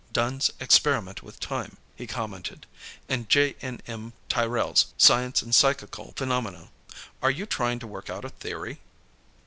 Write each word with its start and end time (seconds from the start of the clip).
"Dunne's 0.11 0.49
'Experiment 0.59 1.21
with 1.21 1.39
Time,'" 1.39 1.77
he 1.95 2.07
commented. 2.07 2.65
"And 3.07 3.29
J. 3.29 3.55
N. 3.61 3.81
M. 3.85 4.13
Tyrrell's 4.29 4.87
'Science 4.97 5.43
and 5.43 5.53
Psychical 5.53 6.13
Phenomena.' 6.15 6.69
Are 7.21 7.29
you 7.29 7.45
trying 7.45 7.77
to 7.77 7.85
work 7.85 8.09
out 8.09 8.25
a 8.25 8.29
theory?" 8.29 8.79